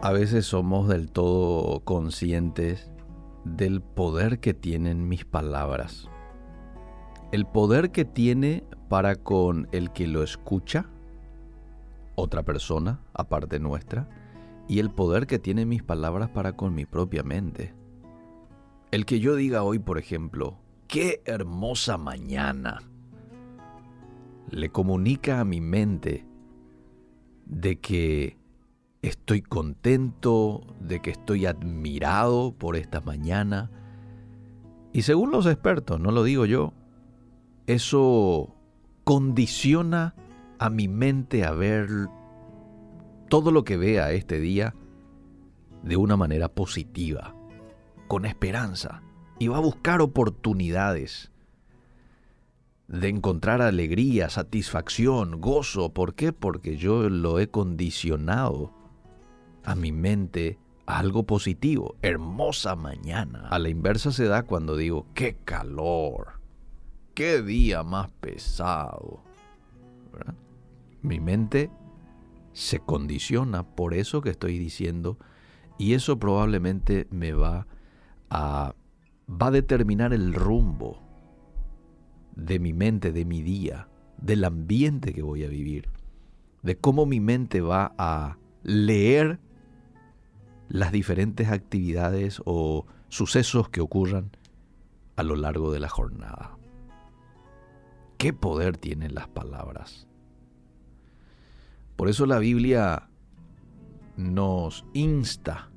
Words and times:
A 0.00 0.12
veces 0.12 0.46
somos 0.46 0.86
del 0.86 1.10
todo 1.10 1.80
conscientes 1.80 2.92
del 3.44 3.80
poder 3.82 4.38
que 4.38 4.54
tienen 4.54 5.08
mis 5.08 5.24
palabras. 5.24 6.08
El 7.32 7.46
poder 7.46 7.90
que 7.90 8.04
tiene 8.04 8.62
para 8.88 9.16
con 9.16 9.66
el 9.72 9.92
que 9.92 10.06
lo 10.06 10.22
escucha, 10.22 10.88
otra 12.14 12.44
persona 12.44 13.00
aparte 13.12 13.58
nuestra, 13.58 14.08
y 14.68 14.78
el 14.78 14.90
poder 14.90 15.26
que 15.26 15.40
tienen 15.40 15.68
mis 15.68 15.82
palabras 15.82 16.28
para 16.28 16.52
con 16.52 16.76
mi 16.76 16.86
propia 16.86 17.24
mente. 17.24 17.74
El 18.92 19.04
que 19.04 19.18
yo 19.18 19.34
diga 19.34 19.64
hoy, 19.64 19.80
por 19.80 19.98
ejemplo, 19.98 20.60
qué 20.86 21.22
hermosa 21.24 21.98
mañana, 21.98 22.82
le 24.48 24.70
comunica 24.70 25.40
a 25.40 25.44
mi 25.44 25.60
mente 25.60 26.24
de 27.46 27.80
que 27.80 28.37
estoy 29.02 29.42
contento, 29.42 30.62
de 30.80 31.00
que 31.00 31.10
estoy 31.10 31.46
admirado 31.46 32.52
por 32.52 32.76
esta 32.76 33.00
mañana. 33.00 33.70
Y 34.92 35.02
según 35.02 35.30
los 35.30 35.46
expertos, 35.46 36.00
no 36.00 36.10
lo 36.10 36.24
digo 36.24 36.46
yo, 36.46 36.72
eso 37.66 38.54
condiciona 39.04 40.14
a 40.58 40.70
mi 40.70 40.88
mente 40.88 41.44
a 41.44 41.52
ver 41.52 41.88
todo 43.28 43.50
lo 43.50 43.64
que 43.64 43.76
vea 43.76 44.12
este 44.12 44.40
día 44.40 44.74
de 45.82 45.96
una 45.96 46.16
manera 46.16 46.48
positiva, 46.48 47.34
con 48.08 48.24
esperanza, 48.24 49.02
y 49.38 49.48
va 49.48 49.58
a 49.58 49.60
buscar 49.60 50.00
oportunidades 50.00 51.30
de 52.88 53.08
encontrar 53.08 53.60
alegría, 53.62 54.30
satisfacción, 54.30 55.40
gozo. 55.40 55.92
¿Por 55.92 56.14
qué? 56.14 56.32
Porque 56.32 56.76
yo 56.76 57.08
lo 57.10 57.38
he 57.38 57.48
condicionado 57.48 58.77
a 59.64 59.74
mi 59.74 59.92
mente 59.92 60.58
algo 60.86 61.24
positivo, 61.24 61.96
hermosa 62.00 62.74
mañana. 62.74 63.48
A 63.48 63.58
la 63.58 63.68
inversa 63.68 64.10
se 64.10 64.24
da 64.24 64.44
cuando 64.44 64.76
digo, 64.76 65.06
qué 65.14 65.36
calor, 65.44 66.40
qué 67.14 67.42
día 67.42 67.82
más 67.82 68.10
pesado. 68.12 69.22
Mi 71.02 71.20
mente 71.20 71.70
se 72.52 72.80
condiciona 72.80 73.64
por 73.64 73.94
eso 73.94 74.22
que 74.22 74.30
estoy 74.30 74.58
diciendo 74.58 75.18
y 75.76 75.92
eso 75.92 76.18
probablemente 76.18 77.06
me 77.10 77.32
va 77.32 77.66
a 78.30 78.74
va 79.30 79.48
a 79.48 79.50
determinar 79.50 80.12
el 80.12 80.32
rumbo 80.32 81.02
de 82.34 82.58
mi 82.58 82.72
mente, 82.72 83.12
de 83.12 83.24
mi 83.24 83.42
día, 83.42 83.88
del 84.16 84.44
ambiente 84.44 85.12
que 85.12 85.22
voy 85.22 85.44
a 85.44 85.48
vivir, 85.48 85.90
de 86.62 86.78
cómo 86.78 87.04
mi 87.04 87.20
mente 87.20 87.60
va 87.60 87.92
a 87.98 88.38
leer 88.62 89.38
las 90.68 90.92
diferentes 90.92 91.48
actividades 91.48 92.42
o 92.44 92.86
sucesos 93.08 93.68
que 93.68 93.80
ocurran 93.80 94.30
a 95.16 95.22
lo 95.22 95.36
largo 95.36 95.72
de 95.72 95.80
la 95.80 95.88
jornada. 95.88 96.56
¿Qué 98.18 98.32
poder 98.32 98.76
tienen 98.76 99.14
las 99.14 99.28
palabras? 99.28 100.06
Por 101.96 102.08
eso 102.08 102.26
la 102.26 102.38
Biblia 102.38 103.08
nos 104.16 104.84
insta 104.92 105.70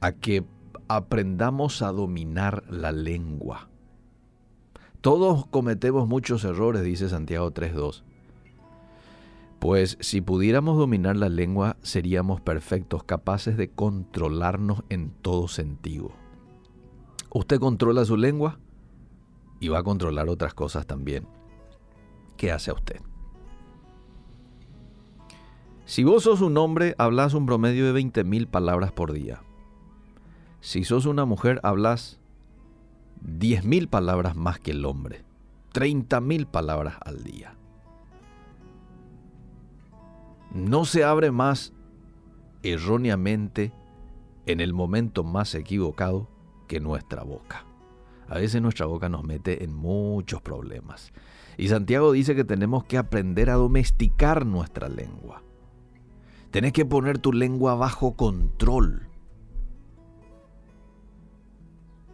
a 0.00 0.12
que 0.12 0.44
aprendamos 0.88 1.82
a 1.82 1.92
dominar 1.92 2.64
la 2.68 2.92
lengua. 2.92 3.68
Todos 5.00 5.46
cometemos 5.46 6.08
muchos 6.08 6.44
errores, 6.44 6.82
dice 6.82 7.08
Santiago 7.08 7.52
3.2. 7.52 8.02
Pues 9.66 9.98
si 10.00 10.20
pudiéramos 10.20 10.78
dominar 10.78 11.16
la 11.16 11.28
lengua, 11.28 11.76
seríamos 11.82 12.40
perfectos, 12.40 13.02
capaces 13.02 13.56
de 13.56 13.68
controlarnos 13.68 14.84
en 14.90 15.10
todo 15.10 15.48
sentido. 15.48 16.12
Usted 17.30 17.58
controla 17.58 18.04
su 18.04 18.16
lengua 18.16 18.60
y 19.58 19.66
va 19.66 19.80
a 19.80 19.82
controlar 19.82 20.28
otras 20.28 20.54
cosas 20.54 20.86
también. 20.86 21.26
¿Qué 22.36 22.52
hace 22.52 22.70
usted? 22.70 23.00
Si 25.84 26.04
vos 26.04 26.22
sos 26.22 26.42
un 26.42 26.56
hombre, 26.58 26.94
hablas 26.96 27.34
un 27.34 27.46
promedio 27.46 27.92
de 27.92 28.00
20.000 28.00 28.46
palabras 28.46 28.92
por 28.92 29.12
día. 29.12 29.42
Si 30.60 30.84
sos 30.84 31.06
una 31.06 31.24
mujer, 31.24 31.58
hablas 31.64 32.20
10.000 33.24 33.88
palabras 33.88 34.36
más 34.36 34.60
que 34.60 34.70
el 34.70 34.84
hombre. 34.84 35.24
30.000 35.72 36.46
palabras 36.46 36.98
al 37.04 37.24
día 37.24 37.56
no 40.56 40.84
se 40.84 41.04
abre 41.04 41.30
más 41.30 41.72
erróneamente 42.62 43.72
en 44.46 44.60
el 44.60 44.72
momento 44.72 45.22
más 45.22 45.54
equivocado 45.54 46.28
que 46.66 46.80
nuestra 46.80 47.22
boca. 47.22 47.64
A 48.28 48.38
veces 48.38 48.60
nuestra 48.60 48.86
boca 48.86 49.08
nos 49.08 49.22
mete 49.22 49.62
en 49.62 49.74
muchos 49.74 50.42
problemas. 50.42 51.12
Y 51.56 51.68
Santiago 51.68 52.12
dice 52.12 52.34
que 52.34 52.44
tenemos 52.44 52.84
que 52.84 52.98
aprender 52.98 53.50
a 53.50 53.54
domesticar 53.54 54.44
nuestra 54.46 54.88
lengua. 54.88 55.42
Tenés 56.50 56.72
que 56.72 56.84
poner 56.84 57.18
tu 57.18 57.32
lengua 57.32 57.74
bajo 57.74 58.16
control. 58.16 59.08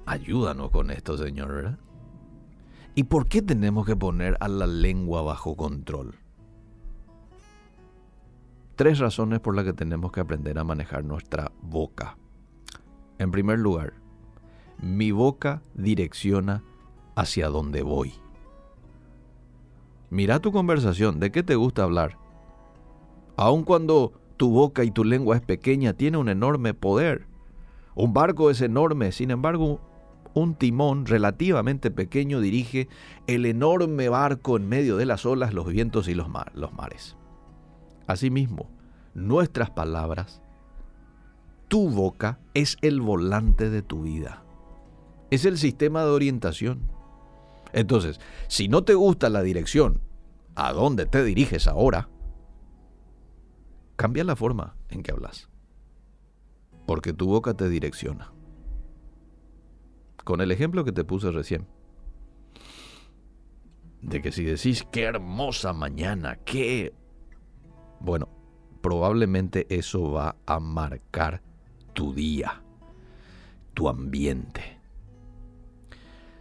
Ayúdanos 0.04 0.70
con 0.70 0.90
esto, 0.90 1.16
Señor, 1.16 1.78
¿Y 2.94 3.04
por 3.04 3.26
qué 3.26 3.40
tenemos 3.40 3.86
que 3.86 3.96
poner 3.96 4.36
a 4.40 4.48
la 4.48 4.66
lengua 4.66 5.22
bajo 5.22 5.56
control? 5.56 6.16
Tres 8.76 8.98
razones 8.98 9.40
por 9.40 9.54
las 9.54 9.64
que 9.64 9.72
tenemos 9.72 10.12
que 10.12 10.20
aprender 10.20 10.58
a 10.58 10.64
manejar 10.64 11.04
nuestra 11.04 11.52
boca. 11.60 12.16
En 13.18 13.30
primer 13.30 13.58
lugar, 13.58 13.94
mi 14.80 15.12
boca 15.12 15.62
direcciona 15.74 16.62
hacia 17.14 17.48
dónde 17.48 17.82
voy. 17.82 18.14
Mira 20.10 20.40
tu 20.40 20.52
conversación, 20.52 21.20
¿de 21.20 21.30
qué 21.30 21.42
te 21.42 21.54
gusta 21.54 21.84
hablar? 21.84 22.18
Aun 23.36 23.64
cuando 23.64 24.12
tu 24.36 24.50
boca 24.50 24.84
y 24.84 24.90
tu 24.90 25.04
lengua 25.04 25.36
es 25.36 25.42
pequeña, 25.42 25.94
tiene 25.94 26.18
un 26.18 26.28
enorme 26.28 26.74
poder. 26.74 27.26
Un 27.94 28.12
barco 28.12 28.50
es 28.50 28.60
enorme, 28.60 29.12
sin 29.12 29.30
embargo, 29.30 29.80
un 30.34 30.54
timón 30.54 31.06
relativamente 31.06 31.90
pequeño 31.90 32.40
dirige 32.40 32.88
el 33.26 33.46
enorme 33.46 34.08
barco 34.08 34.56
en 34.56 34.68
medio 34.68 34.96
de 34.96 35.06
las 35.06 35.26
olas, 35.26 35.54
los 35.54 35.66
vientos 35.66 36.08
y 36.08 36.14
los, 36.14 36.28
los 36.54 36.72
mares. 36.72 37.16
Asimismo, 38.06 38.70
nuestras 39.14 39.70
palabras, 39.70 40.42
tu 41.68 41.88
boca 41.88 42.38
es 42.54 42.76
el 42.82 43.00
volante 43.00 43.70
de 43.70 43.82
tu 43.82 44.02
vida. 44.02 44.44
Es 45.30 45.44
el 45.44 45.56
sistema 45.56 46.04
de 46.04 46.10
orientación. 46.10 46.82
Entonces, 47.72 48.20
si 48.48 48.68
no 48.68 48.84
te 48.84 48.94
gusta 48.94 49.30
la 49.30 49.42
dirección, 49.42 50.00
a 50.54 50.72
dónde 50.72 51.06
te 51.06 51.24
diriges 51.24 51.66
ahora, 51.66 52.08
cambia 53.96 54.24
la 54.24 54.36
forma 54.36 54.76
en 54.90 55.02
que 55.02 55.12
hablas. 55.12 55.48
Porque 56.86 57.12
tu 57.12 57.26
boca 57.26 57.54
te 57.54 57.68
direcciona. 57.68 58.32
Con 60.24 60.40
el 60.40 60.50
ejemplo 60.52 60.84
que 60.84 60.92
te 60.92 61.04
puse 61.04 61.30
recién. 61.30 61.66
De 64.02 64.20
que 64.20 64.32
si 64.32 64.44
decís, 64.44 64.86
qué 64.92 65.04
hermosa 65.04 65.72
mañana, 65.72 66.36
qué 66.44 66.92
bueno, 68.02 68.28
probablemente 68.80 69.66
eso 69.70 70.10
va 70.10 70.36
a 70.44 70.58
marcar 70.58 71.40
tu 71.92 72.12
día, 72.12 72.62
tu 73.74 73.88
ambiente. 73.88 74.78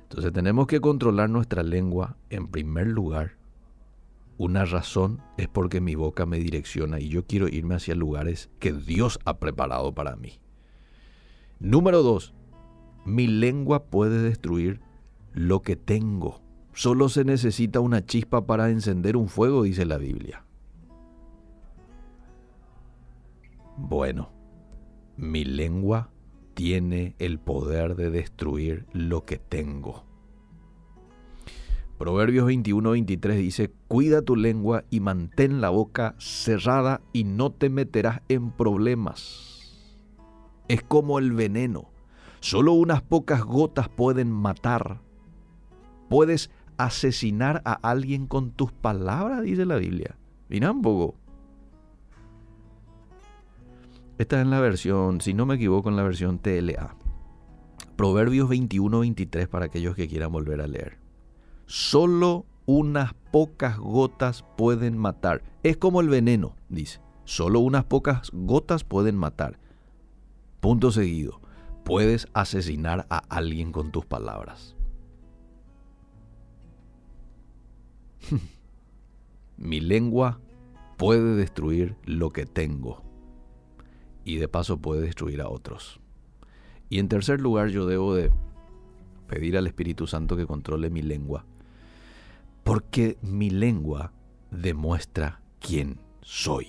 Entonces 0.04 0.34
tenemos 0.34 0.68
que 0.68 0.82
controlar 0.82 1.30
nuestra 1.30 1.64
lengua 1.64 2.18
en 2.30 2.48
primer 2.48 2.88
lugar. 2.88 3.38
Una 4.38 4.66
razón 4.66 5.22
es 5.38 5.48
porque 5.48 5.82
mi 5.82 5.96
boca 5.96 6.26
me 6.26 6.40
direcciona 6.40 7.00
y 7.00 7.10
yo 7.10 7.26
quiero 7.26 7.48
irme 7.48 7.76
hacia 7.76 7.96
lugares 7.96 8.50
que 8.60 8.74
Dios 8.74 9.20
ha 9.24 9.38
preparado 9.38 9.94
para 9.94 10.16
mí. 10.16 10.40
Número 11.59 12.02
dos, 12.02 12.34
mi 13.06 13.28
lengua 13.28 13.85
puede 13.85 14.20
destruir 14.22 14.82
lo 15.34 15.62
que 15.62 15.76
tengo. 15.76 16.41
Solo 16.74 17.08
se 17.08 17.24
necesita 17.24 17.80
una 17.80 18.03
chispa 18.06 18.47
para 18.47 18.70
encender 18.72 19.16
un 19.16 19.28
fuego, 19.28 19.64
dice 19.64 19.85
la 19.85 19.97
Biblia. 19.97 20.44
Bueno, 23.82 24.32
mi 25.18 25.44
lengua 25.44 26.12
tiene 26.54 27.16
el 27.18 27.40
poder 27.40 27.96
de 27.96 28.12
destruir 28.12 28.86
lo 28.94 29.26
que 29.26 29.38
tengo. 29.38 30.06
Proverbios 31.98 32.48
21-23 32.48 33.36
dice, 33.36 33.72
cuida 33.88 34.22
tu 34.22 34.36
lengua 34.36 34.86
y 34.90 35.00
mantén 35.00 35.62
la 35.62 35.70
boca 35.70 36.16
cerrada 36.20 37.02
y 37.12 37.24
no 37.24 37.52
te 37.52 37.70
meterás 37.70 38.22
en 38.30 38.52
problemas. 38.52 39.92
Es 40.68 40.84
como 40.84 41.20
el 41.20 41.34
veneno. 41.34 41.90
Solo 42.40 42.74
unas 42.74 43.02
pocas 43.02 43.44
gotas 43.44 43.90
pueden 43.90 44.32
matar. 44.32 45.02
Puedes 46.08 46.50
asesinar 46.78 47.62
a 47.66 47.74
alguien 47.74 48.28
con 48.28 48.52
tus 48.52 48.72
palabras, 48.72 49.42
dice 49.42 49.66
la 49.66 49.76
Biblia. 49.76 50.18
Poco. 50.82 51.16
Esta 54.22 54.35
es 54.35 54.44
en 54.44 54.52
la 54.52 54.59
versión, 54.59 55.20
si 55.20 55.34
no 55.34 55.47
me 55.47 55.56
equivoco, 55.56 55.90
en 55.90 55.96
la 55.96 56.03
versión 56.03 56.38
TLA. 56.38 56.96
Proverbios 57.96 58.52
21-23 58.52 59.47
para 59.47 59.66
aquellos 59.66 59.96
que 59.96 60.08
quieran 60.08 60.32
volver 60.32 60.62
a 60.62 60.68
leer. 60.68 61.00
Solo 61.66 62.46
unas 62.68 63.16
pocas 63.32 63.79
gotas 63.79 64.46
pueden 64.58 64.96
matar. 64.96 65.41
Es 65.64 65.76
como 65.78 66.02
el 66.02 66.09
veneno, 66.09 66.56
dice. 66.70 67.02
Solo 67.23 67.62
unas 67.62 67.85
pocas 67.85 68.29
gotas 68.32 68.84
pueden 68.84 69.16
matar. 69.16 69.58
Punto 70.59 70.91
seguido. 70.91 71.41
Puedes 71.84 72.28
asesinar 72.34 73.08
a 73.09 73.23
alguien 73.28 73.72
con 73.72 73.91
tus 73.91 74.06
palabras. 74.06 74.76
Mi 79.58 79.79
lengua 79.79 80.40
puede 80.97 81.35
destruir 81.35 81.96
lo 82.06 82.29
que 82.29 82.46
tengo 82.46 83.09
y 84.23 84.38
de 84.38 84.47
paso 84.47 84.78
puede 84.78 85.02
destruir 85.02 85.41
a 85.41 85.50
otros. 85.50 86.00
Y 86.90 87.00
en 87.00 87.08
tercer 87.08 87.40
lugar 87.41 87.70
yo 87.70 87.85
debo 87.85 88.14
de 88.14 88.32
pedir 89.28 89.58
al 89.58 89.68
Espíritu 89.68 90.08
Santo 90.08 90.35
que 90.35 90.46
controle 90.46 90.90
mi 90.90 91.02
lengua, 91.02 91.46
porque 92.64 93.18
mi 93.22 93.50
lengua 93.50 94.12
demuestra 94.52 95.41
quién 95.59 96.00
soy. 96.22 96.68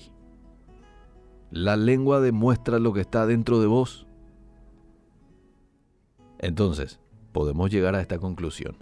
La 1.51 1.77
lengua 1.77 2.21
demuestra 2.21 2.79
lo 2.79 2.93
que 2.93 3.01
está 3.01 3.27
dentro 3.27 3.61
de 3.61 3.67
vos. 3.67 4.07
Entonces, 6.39 7.01
podemos 7.33 7.71
llegar 7.71 7.95
a 7.95 8.01
esta 8.01 8.19
conclusión. 8.19 8.77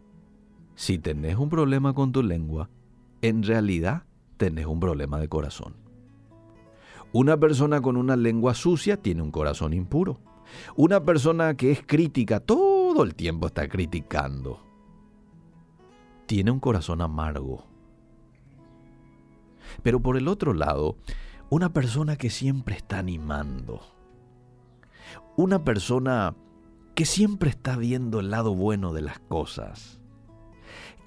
Si 0.77 0.99
tenés 0.99 1.37
un 1.37 1.49
problema 1.49 1.95
con 1.95 2.13
tu 2.13 2.23
lengua, 2.23 2.71
en 3.23 3.43
realidad 3.43 4.05
tenés 4.37 4.67
un 4.67 4.81
problema 4.81 5.19
de 5.19 5.29
corazón. 5.29 5.75
Una 7.13 7.37
persona 7.37 7.81
con 7.81 7.97
una 7.97 8.17
lengua 8.17 8.55
sucia 8.55 8.97
tiene 8.97 9.23
un 9.23 9.33
corazón 9.33 9.73
impuro. 9.73 10.21
Una 10.77 11.05
persona 11.05 11.57
que 11.57 11.73
es 11.73 11.83
crítica, 11.85 12.41
todo 12.41 13.03
el 13.03 13.15
tiempo 13.15 13.47
está 13.47 13.69
criticando, 13.69 14.61
tiene 16.27 16.51
un 16.51 16.61
corazón 16.61 17.01
amargo. 17.01 17.67
Pero 19.83 20.01
por 20.01 20.17
el 20.17 20.29
otro 20.29 20.55
lado, 20.55 20.97
una 21.51 21.73
persona 21.73 22.17
que 22.17 22.31
siempre 22.31 22.77
está 22.77 22.99
animando, 22.99 23.81
una 25.37 25.65
persona 25.65 26.35
que 26.95 27.05
siempre 27.05 27.51
está 27.51 27.77
viendo 27.77 28.21
el 28.21 28.31
lado 28.31 28.55
bueno 28.55 28.93
de 28.93 29.03
las 29.03 29.21
cosas, 29.21 30.00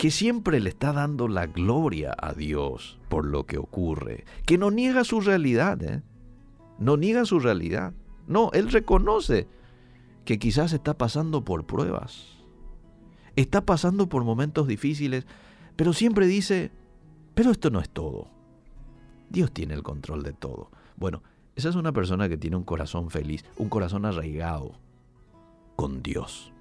que 0.04 0.12
siempre 0.12 0.60
le 0.60 0.68
está 0.68 0.92
dando 0.92 1.30
la 1.30 1.48
gloria 1.48 2.14
a 2.22 2.34
Dios 2.34 3.00
por 3.08 3.26
lo 3.26 3.46
que 3.46 3.58
ocurre, 3.58 4.26
que 4.46 4.58
no 4.58 4.70
niega 4.70 5.06
su 5.06 5.22
realidad, 5.22 5.82
¿eh? 5.82 6.04
no 6.78 6.98
niega 6.98 7.24
su 7.24 7.40
realidad. 7.40 7.94
No, 8.28 8.52
él 8.52 8.70
reconoce 8.70 9.48
que 10.26 10.40
quizás 10.40 10.74
está 10.74 10.98
pasando 10.98 11.46
por 11.46 11.66
pruebas, 11.66 12.28
está 13.38 13.62
pasando 13.62 14.10
por 14.10 14.26
momentos 14.26 14.68
difíciles, 14.68 15.26
pero 15.78 15.94
siempre 15.94 16.28
dice, 16.28 16.74
pero 17.34 17.52
esto 17.52 17.70
no 17.70 17.80
es 17.80 17.90
todo. 17.90 18.28
Dios 19.30 19.54
tiene 19.54 19.74
el 19.74 19.84
control 19.84 20.24
de 20.24 20.34
todo. 20.34 20.70
Bueno, 20.98 21.24
esa 21.56 21.70
es 21.70 21.76
una 21.76 21.94
persona 21.94 22.28
que 22.28 22.36
tiene 22.36 22.58
un 22.58 22.66
corazón 22.66 23.10
feliz, 23.10 23.46
un 23.56 23.70
corazón 23.70 24.04
arraigado 24.04 24.74
con 25.78 26.04
Dios 26.04 26.54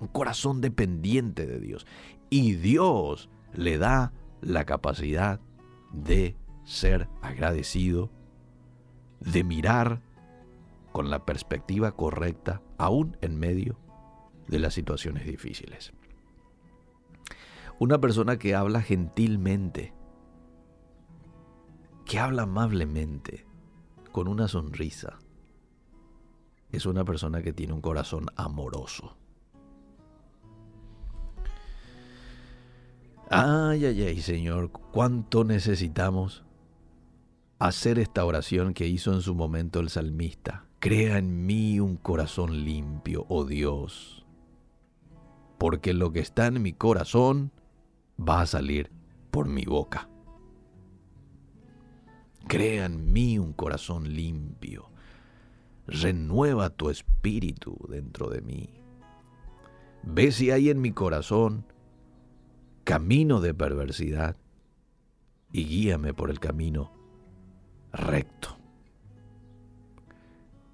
un 0.00 0.08
corazón 0.08 0.60
dependiente 0.60 1.46
de 1.46 1.60
Dios. 1.60 1.86
Y 2.34 2.54
Dios 2.54 3.30
le 3.52 3.78
da 3.78 4.12
la 4.40 4.64
capacidad 4.64 5.38
de 5.92 6.36
ser 6.64 7.08
agradecido, 7.22 8.10
de 9.20 9.44
mirar 9.44 10.02
con 10.90 11.10
la 11.10 11.24
perspectiva 11.24 11.92
correcta, 11.92 12.60
aún 12.76 13.16
en 13.20 13.38
medio 13.38 13.78
de 14.48 14.58
las 14.58 14.74
situaciones 14.74 15.26
difíciles. 15.26 15.92
Una 17.78 18.00
persona 18.00 18.36
que 18.36 18.56
habla 18.56 18.82
gentilmente, 18.82 19.94
que 22.04 22.18
habla 22.18 22.42
amablemente, 22.42 23.46
con 24.10 24.26
una 24.26 24.48
sonrisa, 24.48 25.20
es 26.72 26.84
una 26.84 27.04
persona 27.04 27.42
que 27.42 27.52
tiene 27.52 27.74
un 27.74 27.80
corazón 27.80 28.26
amoroso. 28.34 29.16
Ay, 33.30 33.86
ay, 33.86 34.02
ay, 34.02 34.20
Señor, 34.20 34.70
cuánto 34.70 35.44
necesitamos 35.44 36.44
hacer 37.58 37.98
esta 37.98 38.24
oración 38.24 38.74
que 38.74 38.86
hizo 38.86 39.12
en 39.12 39.22
su 39.22 39.34
momento 39.34 39.80
el 39.80 39.88
salmista. 39.88 40.66
Crea 40.78 41.16
en 41.16 41.46
mí 41.46 41.80
un 41.80 41.96
corazón 41.96 42.64
limpio, 42.64 43.24
oh 43.28 43.44
Dios, 43.44 44.26
porque 45.56 45.94
lo 45.94 46.12
que 46.12 46.20
está 46.20 46.46
en 46.46 46.60
mi 46.60 46.74
corazón 46.74 47.52
va 48.20 48.42
a 48.42 48.46
salir 48.46 48.90
por 49.30 49.48
mi 49.48 49.64
boca. 49.64 50.10
Crea 52.46 52.84
en 52.84 53.10
mí 53.12 53.38
un 53.38 53.54
corazón 53.54 54.14
limpio. 54.14 54.90
Renueva 55.86 56.68
tu 56.68 56.90
espíritu 56.90 57.78
dentro 57.88 58.28
de 58.28 58.42
mí. 58.42 58.68
Ve 60.02 60.32
si 60.32 60.50
hay 60.50 60.68
en 60.68 60.82
mi 60.82 60.92
corazón 60.92 61.64
camino 62.84 63.40
de 63.40 63.54
perversidad 63.54 64.36
y 65.52 65.64
guíame 65.64 66.12
por 66.12 66.30
el 66.30 66.38
camino 66.38 66.92
recto. 67.92 68.58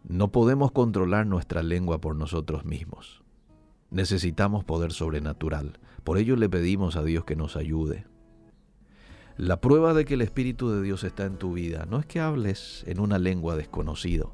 No 0.08 0.32
podemos 0.32 0.72
controlar 0.72 1.26
nuestra 1.26 1.62
lengua 1.62 2.00
por 2.00 2.16
nosotros 2.16 2.64
mismos. 2.64 3.22
Necesitamos 3.90 4.64
poder 4.64 4.92
sobrenatural. 4.92 5.78
Por 6.02 6.18
ello 6.18 6.34
le 6.34 6.48
pedimos 6.48 6.96
a 6.96 7.04
Dios 7.04 7.24
que 7.24 7.36
nos 7.36 7.56
ayude. 7.56 8.06
La 9.36 9.60
prueba 9.60 9.94
de 9.94 10.04
que 10.04 10.14
el 10.14 10.22
Espíritu 10.22 10.70
de 10.70 10.82
Dios 10.82 11.04
está 11.04 11.26
en 11.26 11.36
tu 11.36 11.52
vida 11.52 11.86
no 11.88 12.00
es 12.00 12.06
que 12.06 12.20
hables 12.20 12.84
en 12.86 12.98
una 12.98 13.18
lengua 13.18 13.56
desconocido, 13.56 14.32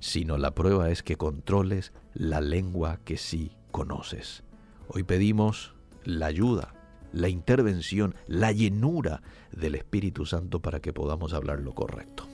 sino 0.00 0.38
la 0.38 0.54
prueba 0.54 0.90
es 0.90 1.02
que 1.02 1.16
controles 1.16 1.92
la 2.14 2.40
lengua 2.40 2.98
que 3.04 3.18
sí 3.18 3.52
conoces. 3.70 4.42
Hoy 4.88 5.02
pedimos 5.02 5.74
la 6.04 6.26
ayuda, 6.26 6.74
la 7.12 7.28
intervención, 7.28 8.14
la 8.26 8.52
llenura 8.52 9.22
del 9.52 9.74
Espíritu 9.74 10.26
Santo 10.26 10.60
para 10.60 10.80
que 10.80 10.92
podamos 10.92 11.32
hablar 11.32 11.60
lo 11.60 11.74
correcto. 11.74 12.31